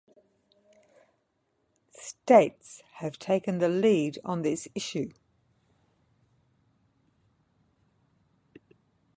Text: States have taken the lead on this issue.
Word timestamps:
States 1.91 2.81
have 2.93 3.19
taken 3.19 3.59
the 3.59 3.69
lead 3.69 4.17
on 4.25 4.41
this 4.41 4.67
issue. 4.73 5.11